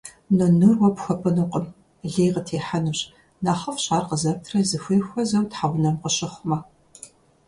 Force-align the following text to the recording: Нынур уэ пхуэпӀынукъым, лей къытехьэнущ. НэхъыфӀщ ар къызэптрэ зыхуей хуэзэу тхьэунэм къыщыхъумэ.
Нынур 0.37 0.75
уэ 0.79 0.89
пхуэпӀынукъым, 0.95 1.65
лей 2.11 2.29
къытехьэнущ. 2.33 2.99
НэхъыфӀщ 3.43 3.85
ар 3.95 4.03
къызэптрэ 4.09 4.59
зыхуей 4.69 5.01
хуэзэу 5.07 5.45
тхьэунэм 5.51 5.95
къыщыхъумэ. 6.01 6.57